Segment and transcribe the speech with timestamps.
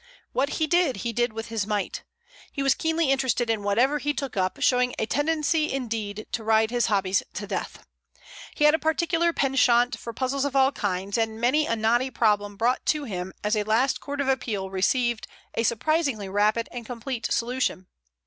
[0.33, 2.01] What he did, he did with his might.
[2.51, 6.71] He was keenly interested in whatever he took up, showing a tendency, indeed, to ride
[6.71, 7.85] his hobbies to death.
[8.55, 12.55] He had a particular penchant for puzzles of all kinds, and many a knotty problem
[12.57, 17.27] brought to him as a last court of appeal received a surprisingly rapid and complete
[17.31, 17.85] solution.